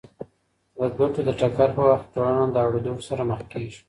[0.77, 3.79] د ګټو د ټکر په وخت کي ټولنه له اړودوړ سره مخ کېږي.